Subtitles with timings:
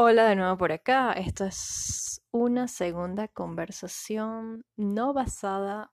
[0.00, 1.10] Hola de nuevo por acá.
[1.10, 5.92] Esto es una segunda conversación no basada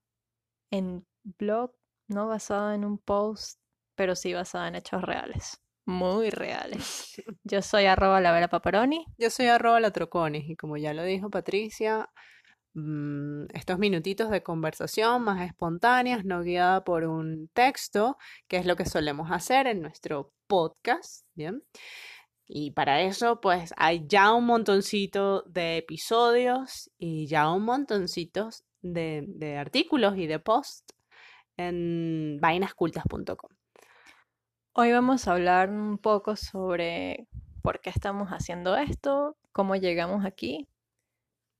[0.70, 1.72] en blog,
[2.06, 3.58] no basada en un post,
[3.96, 5.60] pero sí basada en hechos reales.
[5.86, 7.14] Muy reales.
[7.42, 9.04] Yo soy arroba la vera paparoni.
[9.18, 12.08] Yo soy arroba la troconis y como ya lo dijo Patricia,
[12.74, 18.76] mm, estos minutitos de conversación más espontáneas, no guiada por un texto, que es lo
[18.76, 21.64] que solemos hacer en nuestro podcast, ¿bien?
[22.48, 28.50] Y para eso, pues hay ya un montoncito de episodios y ya un montoncito
[28.82, 30.94] de, de artículos y de posts
[31.56, 33.50] en vainascultas.com.
[34.74, 37.26] Hoy vamos a hablar un poco sobre
[37.62, 40.68] por qué estamos haciendo esto, cómo llegamos aquí.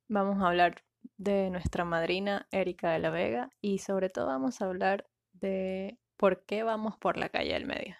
[0.08, 0.84] Vamos a hablar
[1.16, 6.44] de nuestra madrina Erika de la Vega y sobre todo vamos a hablar de por
[6.44, 7.96] qué vamos por la calle del medio.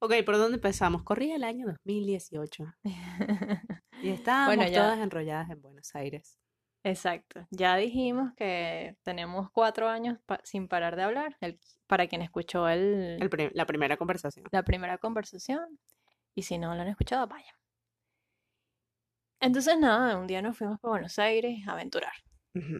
[0.00, 1.02] Ok, ¿por dónde empezamos?
[1.02, 2.64] Corría el año 2018
[4.02, 6.38] y estábamos Bueno, ya- todas enrolladas en Buenos Aires.
[6.84, 7.46] Exacto.
[7.50, 11.36] Ya dijimos que tenemos cuatro años pa- sin parar de hablar.
[11.40, 13.18] El- para quien escuchó el,
[13.54, 14.46] la primera conversación.
[14.52, 15.78] la primera conversación.
[16.34, 17.54] Y si no lo han escuchado, vayan.
[19.40, 22.12] Entonces, nada, un día nos fuimos para Buenos Aires a aventurar.
[22.54, 22.78] Ujú.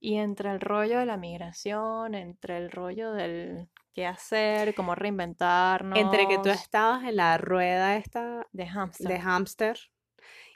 [0.00, 5.98] Y entre el rollo de la migración, entre el rollo del qué hacer, cómo reinventarnos.
[5.98, 9.08] Entre que tú estabas en la rueda esta de hamster.
[9.08, 9.78] de hámster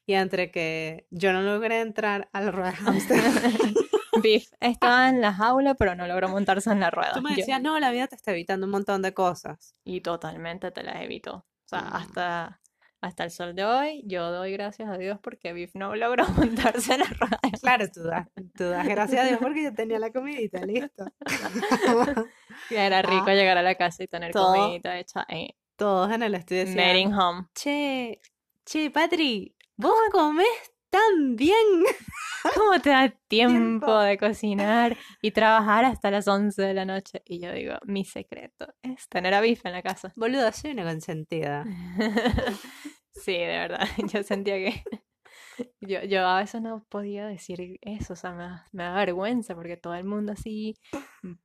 [0.06, 3.20] y entre que yo no logré entrar a la rueda de hámster.
[4.22, 7.12] Biff estaba en la jaula, pero no logró montarse en la rueda.
[7.14, 9.74] Tú me Yo- decías, no, la vida te está evitando un montón de cosas.
[9.84, 11.36] y totalmente te las evitó.
[11.36, 11.94] O sea, Mm.
[11.94, 12.59] hasta,
[13.00, 16.94] hasta el sol de hoy, yo doy gracias a Dios porque Biff no logró montarse
[16.94, 17.40] en la rueda.
[17.60, 21.04] Claro, tú das, tú das gracias a Dios porque yo tenía la comidita, listo.
[22.70, 25.26] Y Era rico Ah, llegar a la casa y tener todo- comidita hecha
[25.76, 27.46] Todos en el estudio decían, made in home.
[27.54, 28.20] che,
[28.66, 30.46] che, Patri, vos comés
[30.90, 31.54] tan bien.
[32.54, 33.98] ¿Cómo te da tiempo Tiempo.
[34.00, 37.22] de cocinar y trabajar hasta las 11 de la noche?
[37.26, 40.12] Y yo digo, mi secreto es tener a Biff en la casa.
[40.16, 41.64] Boluda, soy una consentida.
[43.12, 43.80] Sí, de verdad,
[44.14, 44.82] yo sentía que
[45.80, 49.76] yo, yo a veces no podía decir eso, o sea, me me da vergüenza porque
[49.76, 50.74] todo el mundo así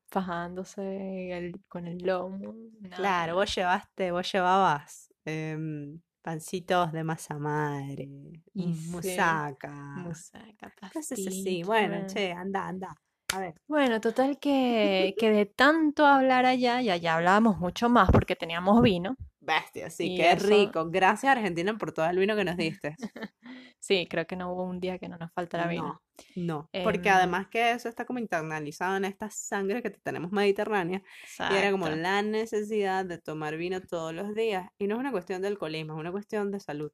[0.09, 2.53] fajándose el- con el lomo.
[2.96, 8.09] Claro, vos llevaste, vos llevabas em, pancitos de masa madre,
[8.56, 11.62] Y musaca, Musaca, así.
[11.63, 12.96] Bueno, che, anda, anda.
[13.36, 13.53] A ver.
[13.68, 18.81] Bueno, total que, que de tanto hablar allá, y allá hablábamos mucho más porque teníamos
[18.81, 19.16] vino.
[19.45, 20.89] Bestia, sí, qué eso- rico.
[20.89, 22.95] Gracias Argentina por todo el vino que nos diste.
[23.79, 26.01] Sí, creo que no hubo un día que no nos faltara vino.
[26.35, 30.31] No, no, porque Em, además que eso está como internalizado en esta sangre que tenemos
[30.31, 31.03] mediterránea
[31.51, 32.01] y era como Exacto.
[32.01, 35.94] la necesidad de tomar vino todos los días y no es una cuestión de alcoholismo,
[35.94, 36.91] es una cuestión de salud.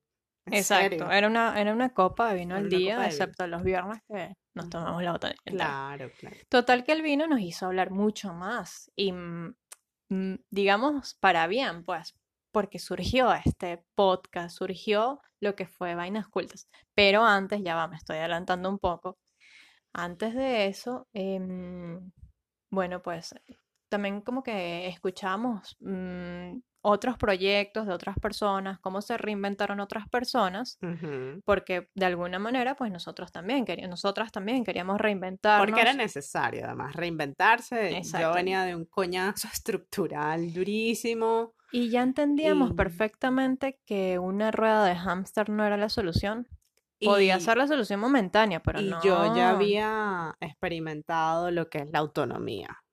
[0.47, 1.11] Exacto, serio.
[1.11, 4.69] era una, era una copa de vino Era al día, excepto los viernes que nos
[4.69, 5.35] tomamos la botella.
[5.45, 6.35] Claro, claro.
[6.49, 9.53] Total que el vino nos hizo hablar mucho más y mm,
[10.49, 12.15] digamos para bien, pues,
[12.51, 16.67] porque surgió este podcast, surgió lo que fue Vainas Cultas.
[16.93, 19.17] Pero antes, ya va, me estoy adelantando un poco.
[19.93, 22.11] Antes de eso, em,
[22.69, 23.35] bueno, pues
[23.89, 30.79] también como que escuchamos mm, otros proyectos de otras personas, cómo se reinventaron otras personas,
[31.45, 35.67] porque de alguna manera, pues nosotros también queríamos, nosotras también queríamos reinventarnos.
[35.67, 38.01] Porque era necesario, además, reinventarse.
[38.19, 41.53] Yo venía de un coñazo estructural durísimo.
[41.71, 46.47] Y ya entendíamos Y- perfectamente que una rueda de hámster no era la solución.
[47.03, 49.01] Podía Y- ser la solución momentánea, pero y no.
[49.03, 52.83] yo ya había experimentado lo que es la autonomía.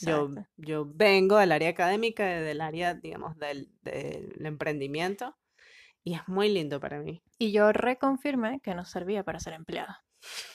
[0.00, 5.36] Yo, yo vengo del área académica, y del área, digamos, del, del emprendimiento,
[6.02, 7.22] y es muy lindo para mí.
[7.38, 10.02] Y yo reconfirmé que no servía para ser empleada.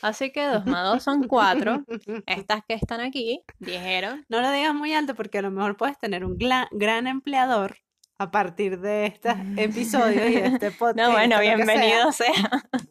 [0.02, 1.84] Así que dos más dos son cuatro.
[2.26, 5.98] Estas que están aquí dijeron, No lo digas muy alto porque a lo mejor puedes
[6.00, 7.78] tener un gran empleador
[8.20, 10.98] a partir de estos episodios y de este podcast.
[10.98, 11.56] no, bueno, sea.
[11.56, 12.34] bienvenido sea.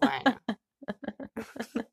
[0.01, 0.41] Bueno,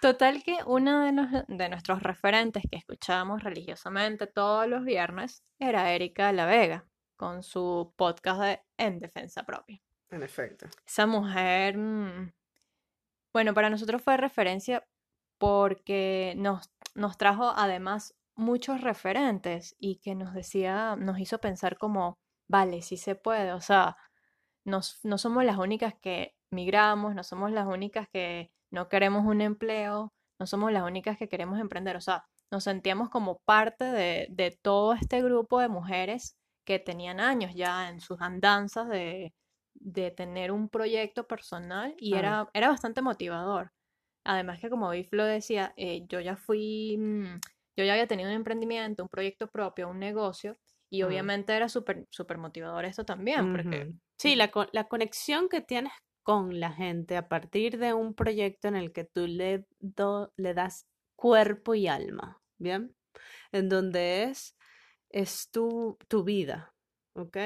[0.00, 5.92] Total que uno de, nos- de nuestros referentes que escuchábamos religiosamente todos los viernes era
[5.92, 6.86] Erika La Vega,
[7.16, 9.80] con su podcast de En Defensa Propia.
[10.10, 10.66] en efecto.
[10.84, 12.32] Esa mujer, mm,
[13.32, 14.86] bueno, para nosotros fue referencia
[15.38, 22.18] porque nos, nos trajo además muchos referentes y que nos decía, nos hizo pensar como,
[22.48, 23.96] vale, sí se puede, o sea,
[24.64, 30.12] no somos las únicas que migramos, no somos las únicas que no queremos un empleo,
[30.38, 34.50] no somos las únicas que queremos emprender, o sea, nos sentíamos como parte de, de
[34.62, 39.34] todo este grupo de mujeres que tenían años ya en sus andanzas de,
[39.74, 42.18] de tener un proyecto personal y Ah.
[42.18, 43.70] era, era bastante motivador.
[44.24, 47.40] Además que como Biff lo decía, eh, yo ya fui, mm,
[47.76, 50.56] yo ya había tenido un emprendimiento, un proyecto propio, un negocio
[50.90, 51.06] y Ah.
[51.08, 53.92] obviamente era súper súper motivador esto también porque.
[54.18, 55.92] Sí, la, la conexión que tienes
[56.24, 60.54] con la gente a partir de un proyecto en el que tú le, do- le
[60.54, 60.86] das
[61.16, 62.94] cuerpo y alma, ¿bien?
[63.50, 64.54] En donde es,
[65.10, 66.72] es tu, tu vida,
[67.16, 67.36] ¿ok?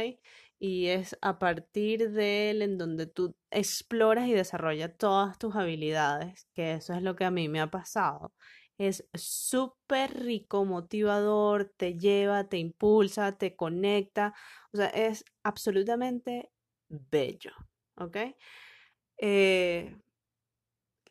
[0.59, 6.47] Y es a partir de él en donde tú exploras y desarrollas todas tus habilidades,
[6.55, 8.33] que eso es lo que a mí me ha pasado.
[8.79, 14.35] Es súper rico, motivador, te lleva, te impulsa, te conecta.
[14.73, 16.51] O sea, es absolutamente
[16.89, 17.53] bello,
[17.97, 18.17] ¿ok?
[19.19, 19.97] Eh,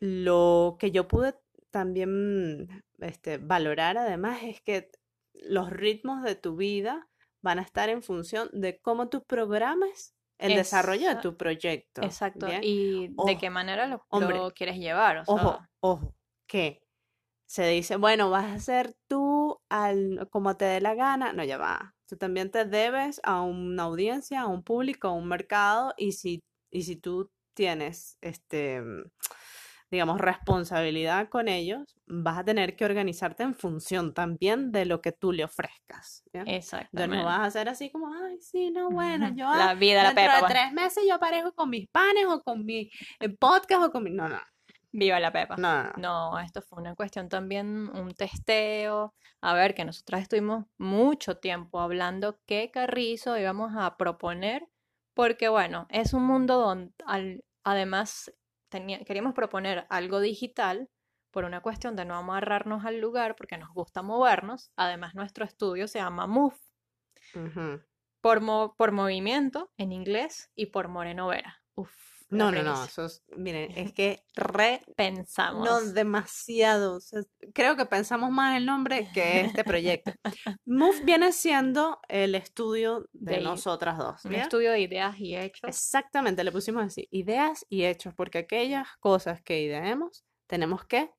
[0.00, 1.34] lo que yo pude
[1.70, 4.90] también este, valorar además es que
[5.34, 7.08] los ritmos de tu vida
[7.46, 12.02] van a estar en función de cómo tú programes el desarrollo de tu proyecto.
[12.02, 12.60] exacto ¿bien?
[12.64, 16.14] y de qué manera lo, hombre, lo quieres llevar, o Ojo, sea, ojo,
[16.48, 16.82] que
[17.46, 21.32] se dice, bueno, vas a ser tú al, como te dé la gana.
[21.32, 21.94] No, ya va.
[22.08, 26.42] Tú también te debes a una audiencia, a un público, a un mercado, y si,
[26.72, 28.82] y si tú tienes, este,
[29.90, 35.12] digamos, responsabilidad con ellos, vas a tener que organizarte en función también de lo que
[35.12, 36.24] tú le ofrezcas.
[36.32, 37.16] exactamente.
[37.16, 40.34] no vas a hacer así como, ay, sí, no, bueno, yo La vida, la pepa,
[40.34, 40.52] de pues.
[40.52, 42.90] tres meses yo aparezco con mis panes o con mi
[43.20, 44.10] eh, podcast o con mi...
[44.10, 44.40] No, no,
[44.92, 45.56] Viva la pepa.
[45.56, 45.92] no, no.
[45.96, 46.30] no.
[46.32, 49.14] No, esto fue una cuestión también, un testeo.
[49.42, 54.66] A ver, que nosotras estuvimos mucho tiempo hablando qué carrizo íbamos a proponer,
[55.14, 58.32] porque bueno, es un mundo donde al- además
[58.76, 60.88] tenía- queríamos proponer algo digital
[61.30, 64.70] por una cuestión de no amarrarnos al lugar, porque nos gusta movernos.
[64.76, 66.56] Además, nuestro estudio se llama Move,
[68.20, 71.62] por, mo- por movimiento en inglés y por Moreno Vera.
[71.74, 71.92] Uf,
[72.28, 72.86] No, no, no,
[73.36, 75.94] miren, es que re, no Pensamos.
[75.94, 77.20] demasiado, o sea,
[77.54, 80.12] creo que pensamos más el nombre que este proyecto.
[80.66, 85.68] Move viene siendo el estudio de De- nosotras dos, Un estudio de ideas y hechos.
[85.68, 91.10] Exactamente, le pusimos así, ideas y hechos, porque aquellas cosas que ideemos tenemos que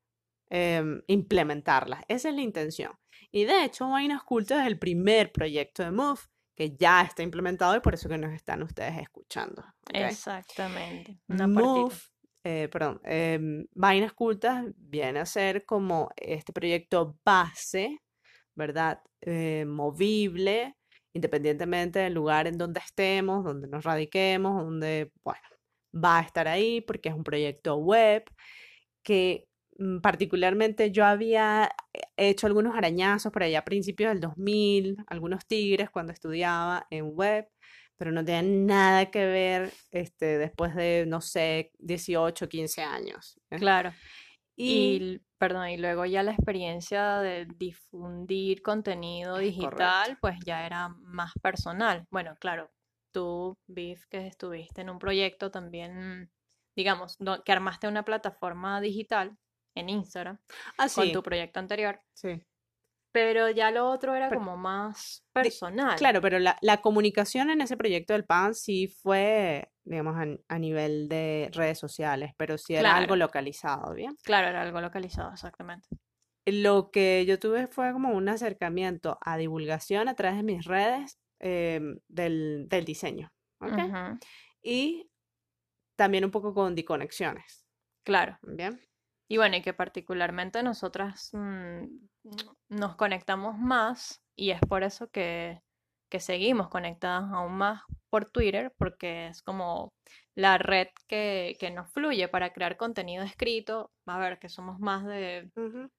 [0.50, 2.92] em, implementarlas, esa es la intención.
[3.32, 6.20] Y de hecho, Vainas Cultas es el primer proyecto de Move
[6.58, 9.64] que ya está implementado y por eso que nos están ustedes escuchando.
[9.94, 11.20] Exactamente.
[11.28, 11.94] Una Move,
[12.44, 18.00] eh, perdón, em, Vainas Cultas viene a ser como este proyecto base,
[18.56, 19.00] ¿verdad?
[19.22, 20.76] Eh, movible,
[21.14, 25.48] independientemente del lugar en donde estemos, donde nos radiquemos, donde, bueno,
[25.94, 28.24] va a estar ahí porque es un proyecto web
[29.04, 29.47] que
[30.02, 31.70] particularmente yo había
[32.16, 37.48] hecho algunos arañazos por allá a principios del 2000, algunos tigres cuando estudiaba en web,
[37.98, 43.40] pero no tenía nada que ver este, después de, no sé, 18, 15 años.
[43.50, 43.58] ¿eh?
[43.58, 43.94] Claro.
[44.56, 51.32] Y, perdón, y luego ya la experiencia de difundir contenido digital, pues ya era más
[51.44, 52.08] personal.
[52.10, 52.72] Bueno, claro,
[53.12, 56.32] tú, Biff, que estuviste en un proyecto también,
[56.76, 59.38] digamos, que armaste una plataforma digital
[59.78, 60.38] en Instagram
[60.78, 62.42] ah, con tu proyecto anterior, sí.
[63.12, 65.96] pero ya lo otro era Pero- como más personal.
[65.98, 70.26] Claro, pero la, la comunicación en ese proyecto del PAN sí fue, digamos, a,
[70.56, 74.16] a nivel de redes sociales, pero sí era algo localizado, ¿bien?
[74.24, 75.88] Claro, era algo localizado, exactamente.
[76.46, 81.20] Lo que yo tuve fue como un acercamiento a divulgación a través de mis redes
[81.40, 83.74] em, del, del diseño, ¿ok?
[83.74, 84.20] Ujú,
[84.62, 85.10] Y
[85.98, 87.66] también un poco con conexiones,
[88.06, 88.38] Claro.
[88.44, 88.80] ¿bien?
[89.28, 91.84] Y bueno, y que particularmente nosotras mm,
[92.70, 95.62] nos conectamos más y es por eso que,
[96.10, 99.94] que seguimos conectadas aún más por Twitter, porque es como
[100.36, 103.92] la red que, que nos fluye para crear contenido escrito.
[104.06, 105.52] A ver, que somos más de...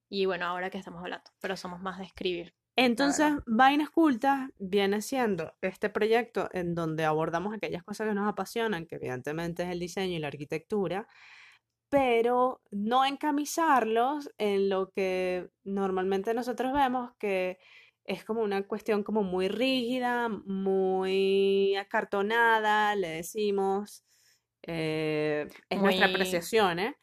[0.09, 2.55] Y bueno, ahora que estamos hablando, pero somos más de escribir.
[2.77, 8.87] Entonces, Vainas Cultas viene siendo este proyecto en donde abordamos aquellas cosas que nos apasionan,
[8.87, 11.09] que evidentemente es el diseño y la arquitectura,
[11.91, 17.59] pero no encamisarlos en lo que normalmente nosotros vemos que
[18.05, 24.05] es como una cuestión como muy rígida, muy acartonada, le decimos,
[24.63, 26.97] eh, es nuestra apreciación, ¿eh?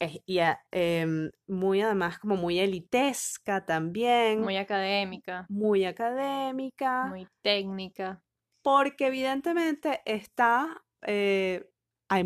[0.00, 7.28] Es- y a- em, muy además como muy elitesca también, Muy académica, muy académica, muy
[7.42, 8.22] técnica.
[8.62, 11.68] porque evidentemente está, eh,
[12.08, 12.24] hay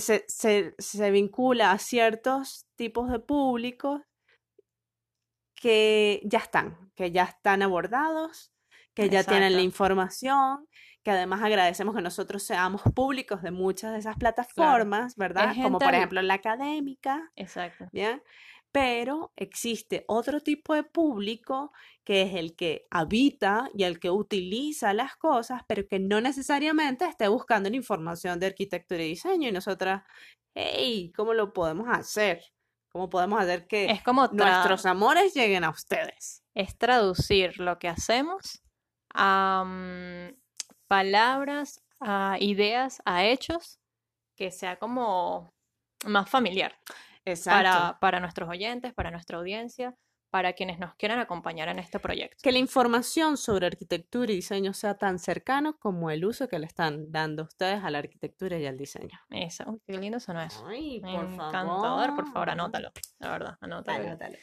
[0.00, 4.00] se, se- se vincula a ciertos tipos de públicos
[5.54, 8.52] que ya están, que ya están abordados,
[8.94, 10.66] que ya tienen la información,
[11.02, 15.50] que además agradecemos que nosotros seamos públicos de muchas de esas plataformas, ¿verdad?
[15.56, 17.88] Es Como por ejemplo la académica, Exacto.
[17.92, 18.22] ¿bien?
[18.72, 21.72] Pero existe otro tipo de público
[22.04, 27.04] que es el que habita y el que utiliza las cosas, pero que no necesariamente
[27.04, 29.48] esté buscando la información de arquitectura y diseño.
[29.48, 30.02] Y nosotras,
[30.54, 32.42] hey, ¿cómo lo podemos hacer?
[32.90, 36.42] ¿Cómo podemos hacer que Es como nuestros amores lleguen a ustedes?
[36.54, 38.62] es traducir lo que hacemos
[39.14, 40.36] a mm,
[40.88, 43.78] palabras, a ideas, a hechos,
[44.36, 45.54] que sea como
[46.04, 46.76] más familiar.
[47.44, 49.94] Para, para nuestros oyentes, para nuestra audiencia,
[50.32, 52.38] para quienes nos quieran acompañar en este proyecto.
[52.42, 56.64] Que la información sobre arquitectura y diseño sea tan cercano como el uso que le
[56.64, 59.20] están dando ustedes a la arquitectura y al diseño.
[59.28, 60.66] Eso, uy, qué lindo sonó eso.
[60.66, 62.50] Ay, por Encantador, por favor, favor.
[62.50, 62.92] anótalo.
[63.18, 64.08] La verdad, anótalo.
[64.08, 64.36] Anótalo.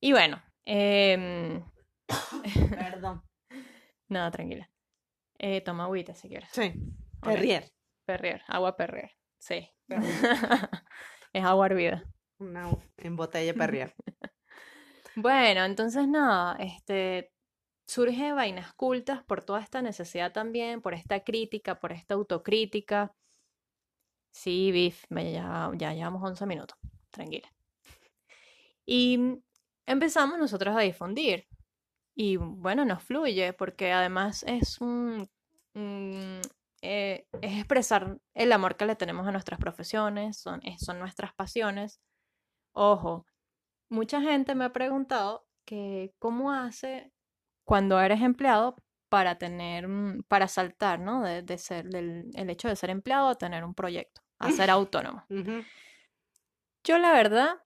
[0.00, 1.64] Y bueno, em,
[2.70, 3.24] Perdón.
[4.08, 4.70] nada, tranquila.
[5.38, 6.50] Eh, toma agüita si quieres.
[6.52, 6.72] Sí.
[7.20, 7.68] Perrier.
[8.06, 9.10] Perrier, agua Perrier.
[9.40, 9.68] Sí.
[11.36, 12.04] es agua hervida.
[12.38, 13.94] Una en botella Perrier.
[15.18, 17.32] Bueno, entonces nada, este
[17.86, 23.14] surge Vainas Cultas por toda esta necesidad también, por esta crítica, por esta autocrítica.
[24.30, 26.76] Sí, Biff, ya, ya llevamos 11 minutos,
[27.10, 27.50] tranquila.
[28.84, 29.40] Y
[29.86, 31.46] empezamos nosotros a difundir.
[32.14, 35.30] Y bueno, nos fluye, porque además es un,
[35.74, 36.42] un,
[36.82, 42.00] eh, es expresar el amor que le tenemos a nuestras profesiones, son, son nuestras pasiones.
[42.72, 43.26] Ojo,
[43.88, 47.12] mucha gente me ha preguntado que cómo hace
[47.64, 48.76] cuando eres empleado
[49.08, 51.22] para tener, mm, para saltar, ¿no?
[51.22, 54.70] De, de ser, del el hecho de ser empleado a tener un proyecto, a ser
[54.70, 55.24] autónomo.
[56.84, 57.62] Yo la verdad,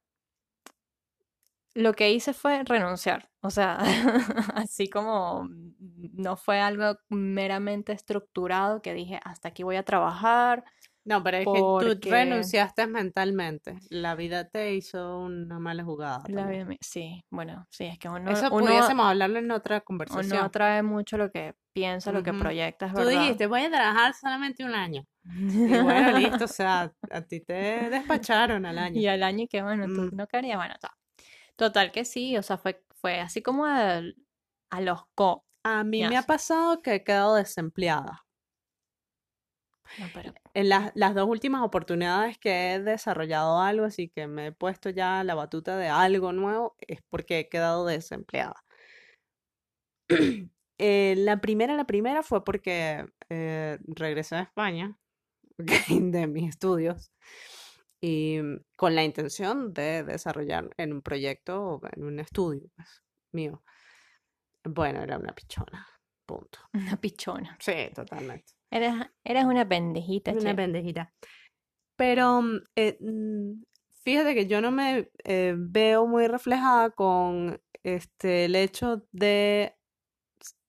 [1.75, 3.30] lo que hice fue renunciar.
[3.43, 3.79] O sea,
[4.55, 5.49] así como
[6.13, 10.65] no fue algo meramente estructurado que dije, hasta aquí voy a trabajar.
[11.03, 13.79] No, pero es que tú Porque- renunciaste mentalmente.
[13.89, 16.23] La vida te hizo una mala jugada.
[16.29, 19.85] La vida Sí, bueno, sí, es que uno, Eso uno, pudiésemos hablarlo en otra uno
[19.85, 20.45] conversación.
[20.45, 22.41] atrae mucho lo que piensa, lo que Ujú.
[22.41, 23.13] proyecta, es Tú verdad.
[23.23, 25.07] dijiste, voy a trabajar solamente un año.
[25.25, 29.01] Y bueno, listo, o sea, a ti te despacharon al año.
[29.01, 30.17] Y al año que, bueno, tú Mm.
[30.17, 30.93] no querías, bueno, ta.
[31.57, 34.03] Total que sí, o sea, fue, fue así como a
[34.81, 35.45] los co.
[35.65, 38.25] A mí me ha pasado que he quedado desempleada.
[39.99, 44.49] No, pero En las, las dos últimas oportunidades que he desarrollado algo, así que me
[44.49, 48.65] he puesto ya la batuta de algo nuevo, es porque he quedado desempleada.
[50.83, 54.99] Eh, la primera, la primera fue porque eh, regresé a España
[55.59, 57.13] de mis estudios
[58.01, 63.03] y mm, con la intención de desarrollar en un proyecto, en un estudio pues,
[63.33, 63.63] mío.
[64.65, 65.87] Bueno, era una pichona,
[66.27, 66.59] punto.
[66.75, 67.57] una pichona.
[67.61, 68.53] Sí, totalmente.
[68.71, 70.55] Eres, eres una pendejita, Una che.
[70.55, 71.13] pendejita.
[71.97, 73.63] Pero mm, eh, mm,
[74.03, 79.75] fíjate que yo no me eh, veo muy reflejada con este, el hecho de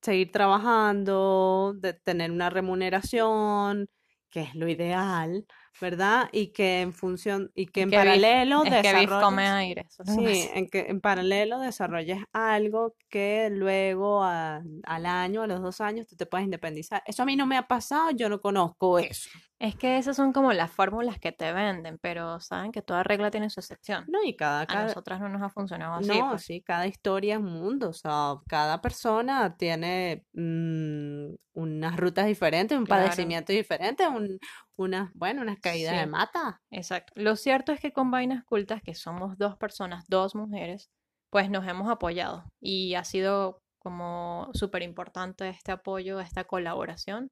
[0.01, 3.88] seguir trabajando, de tener una remuneración,
[4.29, 5.45] que es lo ideal,
[5.81, 6.29] ¿verdad?
[6.31, 9.85] Y que en función, y que en que paralelo Es que Biff come desarrolles- aire.
[9.89, 15.61] eso Sí, en que en paralelo desarrolles algo que luego a- al año, a los
[15.61, 17.03] dos años, tú te puedes independizar.
[17.05, 19.29] Eso a mí no me ha pasado, yo no conozco eso.
[19.61, 23.31] Es que esas son como las fórmulas que te venden, pero saben que toda regla
[23.31, 24.03] tiene su excepción.
[24.07, 26.43] No, y cada, A cada, nosotras no nos ha funcionado así, no, pues.
[26.45, 32.77] sí, cada historia es un mundo, o sea, cada persona tiene mm, unas rutas diferentes,
[32.77, 32.87] un Claro.
[32.87, 34.39] padecimiento diferente, un,
[34.77, 36.07] unas, bueno, unas caídas de Sí.
[36.07, 36.61] mata.
[36.71, 37.13] Exacto.
[37.15, 40.89] Lo cierto es que con Vainas Cultas, que somos dos personas, dos mujeres,
[41.29, 47.29] pues nos hemos apoyado y ha sido como súper importante este apoyo, esta colaboración.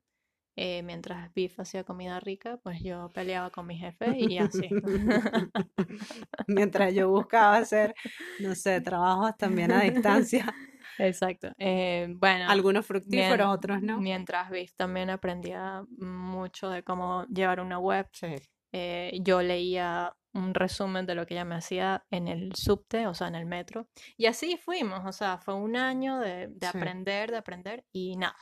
[0.56, 4.70] Eh, mientras Biff hacía comida rica, pues yo peleaba con mi jefe y así.
[6.48, 7.96] Mientras yo buscaba hacer,
[8.39, 10.53] no sé, trabajos también a distancia,
[10.98, 11.53] Exacto.
[11.58, 14.01] Eh, bueno, algunos fructíferos, otros no.
[14.01, 18.36] mientras Biff también aprendía mucho de cómo llevar una web, Sí.
[18.74, 23.13] eh, yo leía un resumen de lo que ella me hacía en el subte, o
[23.13, 23.88] sea, en el metro.
[24.18, 26.77] Y así fuimos, o sea, fue un año de, de Sí.
[26.77, 28.36] aprender, de aprender y nada.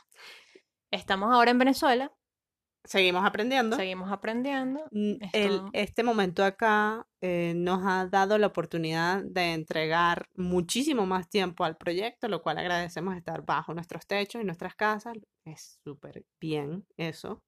[0.90, 2.12] Estamos ahora en Venezuela,
[2.84, 3.76] Seguimos aprendiendo.
[3.76, 4.86] seguimos aprendiendo.
[4.90, 11.28] Mm, el- este momento acá eh, nos ha dado la oportunidad de entregar muchísimo más
[11.28, 15.14] tiempo al proyecto, lo cual agradecemos estar bajo nuestros techos y nuestras casas.
[15.44, 17.42] Es súper bien eso.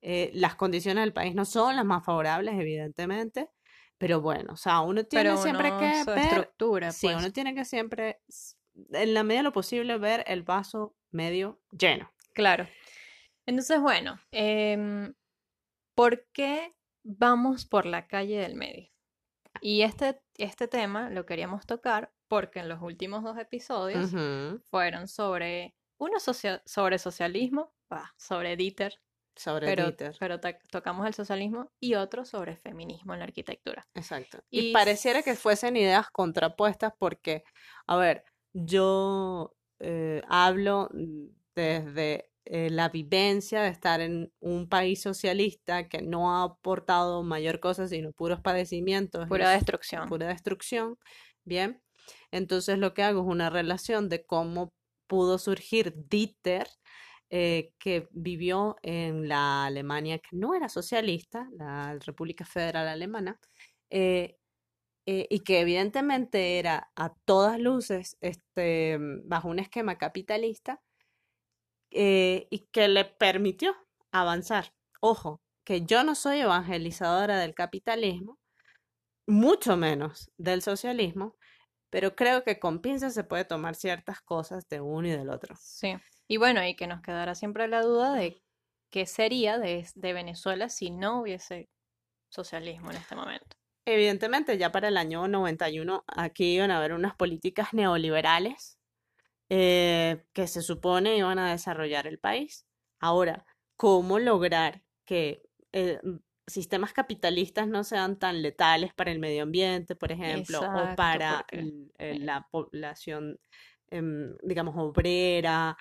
[0.00, 3.50] Eh, las condiciones del país no son las más favorables, evidentemente,
[3.98, 7.16] pero bueno, o sea, uno tiene siempre que ver, estructura, sí, pues.
[7.18, 8.20] uno tiene que siempre,
[8.92, 12.10] en la medida de lo posible, ver el vaso medio lleno.
[12.38, 12.68] Claro.
[13.46, 15.12] Entonces, bueno, em,
[15.96, 18.90] ¿por qué vamos por la calle del medio?
[19.60, 24.12] Y este, este tema lo queríamos tocar porque en los últimos dos episodios
[24.70, 29.00] fueron sobre, uno socia- sobre socialismo, bah, sobre Dieter,
[29.34, 30.16] Sobre pero, Dieter.
[30.20, 30.38] pero
[30.70, 33.88] tocamos el socialismo, y otro sobre feminismo en la arquitectura.
[33.94, 34.38] Exacto.
[34.48, 37.42] Y Y pareciera que fuesen ideas contrapuestas porque,
[37.88, 41.26] a ver, yo eh, hablo mm,
[41.58, 47.60] desde eh, la vivencia de estar en un país socialista que no ha aportado mayor
[47.60, 50.08] cosa sino puros padecimientos Pura destrucción.
[50.08, 50.98] pura destrucción,
[51.44, 51.82] ¿bien?
[52.30, 54.72] Entonces lo que hago es una relación de cómo
[55.06, 56.68] pudo surgir Dieter,
[57.30, 63.38] eh, que vivió en la Alemania que no era socialista, la República Federal Alemana,
[63.90, 64.38] eh,
[65.06, 70.80] eh, y que evidentemente era a todas luces este, bajo un esquema capitalista
[71.90, 73.74] eh, y que le permitió
[74.12, 74.72] avanzar.
[75.00, 78.38] Ojo, que yo no soy evangelizadora del capitalismo,
[79.26, 81.36] mucho menos del socialismo,
[81.90, 85.54] pero creo que con pinzas se puede tomar ciertas cosas de uno y del otro.
[85.60, 85.94] Sí.
[86.26, 88.42] Y bueno, y que nos quedará siempre la duda de
[88.90, 91.68] qué sería de, de Venezuela si no hubiese
[92.30, 93.56] socialismo en este momento.
[93.86, 98.77] Evidentemente, ya para el año 91 aquí iban a haber unas políticas neoliberales
[99.48, 102.66] eh, que se supone iban a desarrollar el país.
[103.00, 106.00] Ahora, ¿cómo lograr que eh,
[106.46, 111.56] sistemas capitalistas no sean tan letales para el medio ambiente, por ejemplo, o para porque
[111.58, 113.38] el- el- eh, la población,
[113.90, 115.76] em, digamos, obrera,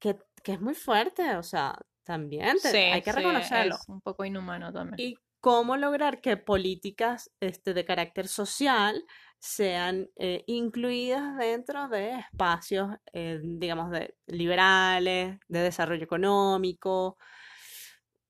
[0.00, 3.78] que, que es muy fuerte, o sea, también te- sí, hay que sí, reconocerlo.
[3.80, 5.02] es un poco inhumano también.
[5.02, 9.04] Y cómo lograr que políticas este, de carácter social
[9.42, 17.18] sean eh, incluidas dentro de espacios, eh, digamos, de liberales, de desarrollo económico,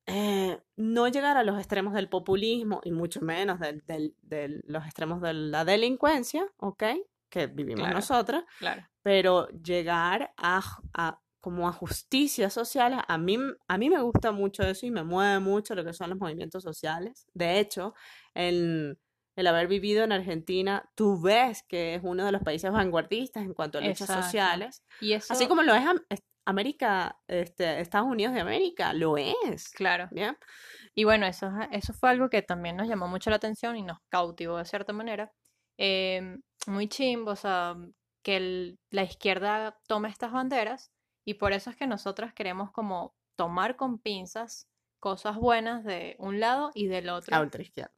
[0.06, 5.34] eh, no llegar a los extremos del populismo y mucho menos de los extremos de
[5.34, 6.82] la delincuencia, ¿ok?
[7.28, 7.94] Que vivimos Claro.
[7.96, 8.86] nosotras, Claro.
[9.02, 10.62] pero llegar a,
[11.40, 15.40] como a justicias sociales, a mí, a mí me gusta mucho eso y me mueve
[15.40, 17.26] mucho lo que son los movimientos sociales.
[17.34, 17.94] De hecho,
[18.34, 18.98] el,
[19.36, 23.54] el haber vivido en Argentina, tú ves que es uno de los países vanguardistas en
[23.54, 24.22] cuanto a luchas Exacto.
[24.24, 29.16] sociales, Y así como lo es Am- es- América, este, Estados Unidos de América, lo
[29.16, 29.70] es.
[29.70, 30.08] claro.
[30.10, 30.36] ¿Bien?
[30.94, 33.82] Y bueno, eso, es- eso fue algo que también nos llamó mucho la atención y
[33.82, 35.32] nos cautivó de cierta manera.
[35.78, 37.76] Em, muy chimbo, o sea,
[38.24, 40.92] que el- la izquierda tome estas banderas
[41.24, 44.68] y por eso es que nosotras queremos como tomar con pinzas
[45.00, 47.36] cosas buenas de un lado y del otro.
[47.36, 47.92] La ultraizquierda.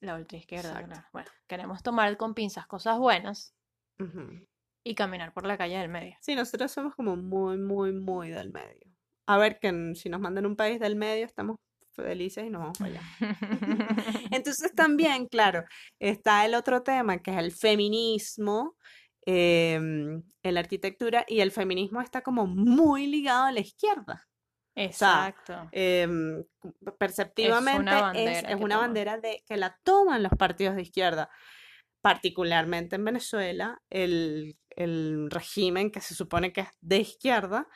[0.00, 0.88] La ultraizquierda, Exacto.
[0.88, 1.08] claro.
[1.12, 3.54] Bueno, queremos tomar con pinzas cosas buenas
[4.84, 6.16] y caminar por la calle del medio.
[6.20, 8.94] Sí, nosotros somos como muy, muy, muy del medio.
[9.26, 11.56] A ver, que si nos mandan un país del medio, estamos
[12.02, 13.02] felices y nos vamos allá.
[14.30, 15.64] Entonces también, claro,
[15.98, 18.76] está el otro tema que es el feminismo
[19.26, 24.26] em, en la arquitectura y el feminismo está como muy ligado a la izquierda.
[24.84, 25.68] Exacto.
[25.72, 26.44] Em,
[26.98, 31.30] perceptivamente es, bandera es una bandera de, que la toman los partidos de izquierda,
[32.00, 37.66] particularmente en Venezuela, el, el régimen que se supone que es de izquierda,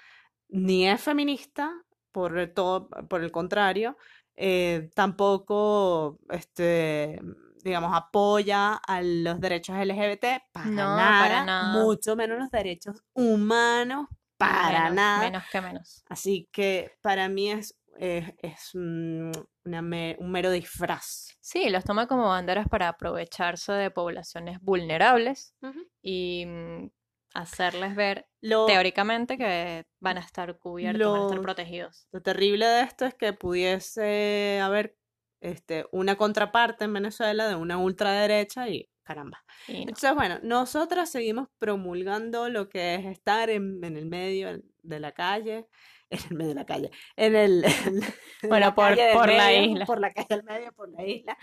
[0.48, 1.72] ni es feminista,
[2.12, 3.96] por el todo, por el contrario,
[4.36, 7.20] eh, tampoco, este,
[7.64, 11.82] digamos, apoya a los derechos LGBT, para No, nada, para nada.
[11.82, 14.08] mucho menos los derechos humanos,
[14.50, 15.20] para menos, nada.
[15.24, 16.04] Menos que menos.
[16.08, 19.32] Así que para mí es, es, es un,
[19.64, 21.36] una me- un mero disfraz.
[21.40, 25.54] Sí, los toma como banderas para aprovecharse de poblaciones vulnerables
[26.02, 26.90] y mm,
[27.34, 32.06] hacerles ver Lo, teóricamente que van a estar cubiertos, van a estar protegidos.
[32.12, 34.96] lo terrible de esto es que pudiese haber
[35.40, 39.44] este, una contraparte en Venezuela de una ultraderecha y caramba.
[39.68, 39.74] No.
[39.74, 45.12] Entonces, bueno, nosotras seguimos promulgando lo que es estar en, en el medio de la
[45.12, 45.66] calle,
[46.10, 47.64] en el medio de la calle, en el...
[47.86, 48.00] en
[48.48, 49.86] Bueno, la por- calle del por la medio, isla.
[49.86, 51.38] Por la calle del medio, por la isla,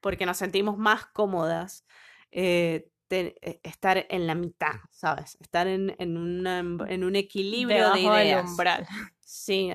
[0.00, 1.84] porque nos sentimos más cómodas
[2.30, 5.36] eh, eh, estar en la mitad, ¿sabes?
[5.40, 8.50] Estar en, en, una- en un equilibrio de Debajo del ideas.
[8.50, 8.86] umbral.
[9.20, 9.72] Sí,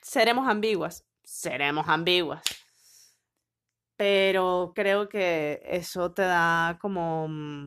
[0.00, 2.42] seremos ambiguas, seremos ambiguas.
[3.98, 7.66] Pero creo que eso te da como, mm,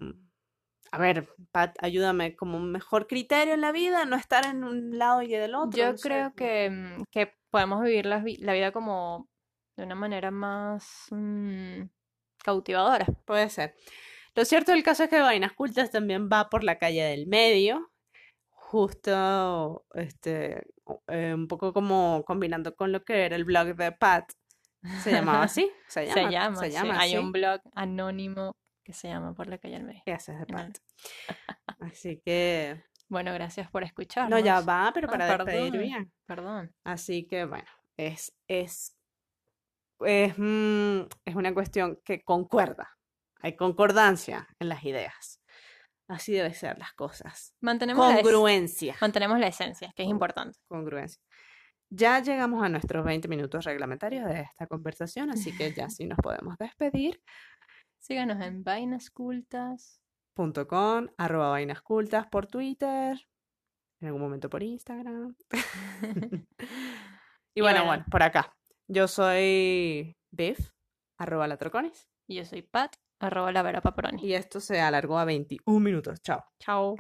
[0.94, 4.98] a ver, Pat, ayúdame, como un mejor criterio en la vida, no estar en un
[4.98, 5.78] lado y del otro.
[5.78, 9.28] Yo no creo que, mm, que podemos vivir la, vi- la vida como
[9.76, 11.82] de una manera más mm,
[12.44, 13.06] cautivadora.
[13.26, 13.76] Puede ser.
[14.34, 17.92] Lo cierto del caso es que Vainas Cultas también va por la calle del medio,
[18.52, 20.64] justo, este,
[21.08, 24.32] eh, un poco como combinando con lo que era el blog de Pat.
[25.04, 25.72] ¿Se llamaba así?
[25.88, 26.72] Se Se llama, llama, se sí.
[26.72, 30.46] llama Hay un blog anónimo que se llama Por la calle de Vale.
[30.48, 30.78] Pat.
[31.80, 34.44] Así que, Bueno, gracias por no, escucharnos.
[34.44, 35.82] ya va, pero Ah, para despedir perdón.
[35.88, 36.14] bien.
[36.26, 36.76] Perdón.
[36.84, 38.96] Así que bueno, es, es,
[40.00, 42.98] es, mm, es una cuestión que concuerda.
[43.42, 45.40] Hay concordancia en las ideas.
[46.08, 47.56] Así deben ser las cosas.
[47.62, 48.96] Mantenemos la, es- Congruencia.
[49.00, 50.58] mantenemos la esencia, que es importante.
[50.68, 51.22] Congruencia.
[51.94, 56.18] Ya llegamos a nuestros 20 minutos reglamentarios de esta conversación, así que ya sí nos
[56.20, 57.22] podemos despedir.
[58.00, 60.02] Síganos en Vainas Cultas.
[60.34, 63.18] Punto com, arroba vainas cultas por Twitter,
[64.00, 65.36] en algún momento por Instagram.
[67.54, 67.86] Y Y bueno, bueno.
[67.88, 68.56] bueno, por acá.
[68.88, 70.72] Yo soy Biff,
[71.18, 72.08] arroba latroconis.
[72.26, 74.26] Y yo soy Pat, arroba la Vera Paproni.
[74.26, 76.22] Y esto se alargó a 21 minutos.
[76.22, 76.46] Chao.
[76.60, 76.96] Chao.